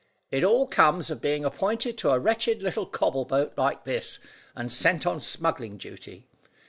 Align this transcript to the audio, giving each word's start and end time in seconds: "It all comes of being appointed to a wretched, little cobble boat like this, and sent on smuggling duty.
"It 0.31 0.43
all 0.43 0.65
comes 0.65 1.11
of 1.11 1.21
being 1.21 1.45
appointed 1.45 1.95
to 1.99 2.09
a 2.09 2.17
wretched, 2.17 2.63
little 2.63 2.87
cobble 2.87 3.23
boat 3.23 3.53
like 3.55 3.83
this, 3.83 4.17
and 4.55 4.73
sent 4.73 5.05
on 5.05 5.21
smuggling 5.21 5.77
duty. 5.77 6.25